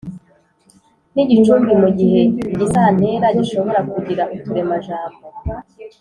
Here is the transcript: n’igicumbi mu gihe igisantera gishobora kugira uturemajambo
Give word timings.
n’igicumbi 1.13 1.71
mu 1.81 1.89
gihe 1.97 2.19
igisantera 2.53 3.27
gishobora 3.37 3.79
kugira 3.91 4.23
uturemajambo 4.35 5.21